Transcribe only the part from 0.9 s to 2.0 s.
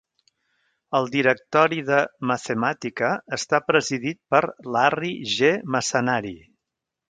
El directori de